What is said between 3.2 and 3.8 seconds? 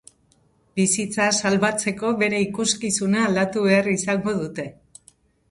aldatu